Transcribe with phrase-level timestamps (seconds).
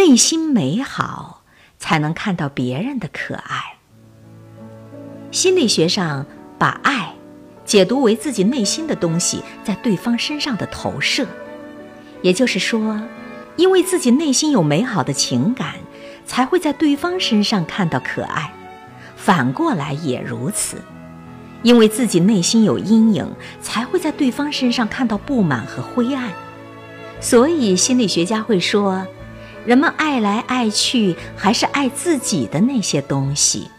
[0.00, 1.42] 内心美好，
[1.78, 3.76] 才能看到别人的可爱。
[5.30, 6.24] 心理学上
[6.58, 7.12] 把爱
[7.66, 11.26] 解读为自己内心的东西在对方身上的投射，
[12.22, 12.98] 也就是说，
[13.56, 15.74] 因为自己内心有美好的情感，
[16.24, 18.50] 才会在对方身上看到可爱；
[19.16, 20.78] 反过来也如此，
[21.62, 23.30] 因为自己内心有阴影，
[23.60, 26.30] 才会在对方身上看到不满和灰暗。
[27.20, 29.06] 所以，心理学家会说，
[29.66, 33.70] 人们爱来爱去，还是爱自己的那些东西。